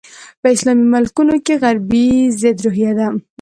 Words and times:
په 0.41 0.47
اسلامي 0.55 0.85
ملکونو 0.93 1.35
کې 1.45 1.53
غربي 1.63 2.07
ضد 2.41 2.57
روحیه 2.65 2.91
ده. 2.99 3.07